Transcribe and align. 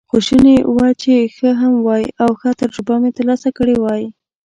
خو 0.09 0.17
شوني 0.27 0.55
وه 0.75 0.87
چې 1.01 1.13
ښه 1.35 1.49
هم 1.61 1.73
وای، 1.85 2.03
او 2.23 2.29
ښه 2.39 2.49
تجربه 2.61 2.95
مې 3.01 3.11
ترلاسه 3.17 3.49
کړې 3.57 3.75
وای. 3.79 4.03